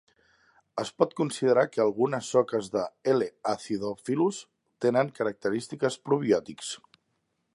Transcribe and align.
Es 0.83 0.91
pot 1.01 1.11
considerar 1.19 1.65
que 1.73 1.83
algunes 1.83 2.29
soques 2.35 2.69
de 2.77 2.85
"L. 3.13 3.29
acidophilus" 3.53 4.41
tenen 4.87 5.15
característiques 5.21 6.01
probiòtics. 6.09 6.75